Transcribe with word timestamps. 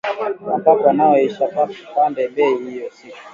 Mapapa 0.47 0.89
nayo 0.97 1.17
isha 1.29 1.45
panda 1.93 2.23
bei 2.33 2.55
iyi 2.69 2.83
siku 2.97 3.23